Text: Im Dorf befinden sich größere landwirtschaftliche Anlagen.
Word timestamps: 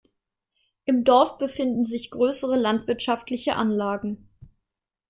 Im 0.85 1.03
Dorf 1.03 1.37
befinden 1.37 1.83
sich 1.83 2.09
größere 2.09 2.55
landwirtschaftliche 2.57 3.55
Anlagen. 3.55 4.29